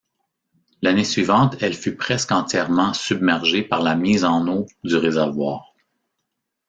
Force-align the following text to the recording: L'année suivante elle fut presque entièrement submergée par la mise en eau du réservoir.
L'année 0.81 1.03
suivante 1.03 1.57
elle 1.61 1.75
fut 1.75 1.95
presque 1.95 2.31
entièrement 2.31 2.91
submergée 2.91 3.61
par 3.61 3.83
la 3.83 3.95
mise 3.95 4.25
en 4.25 4.47
eau 4.47 4.65
du 4.83 4.95
réservoir. 4.95 5.75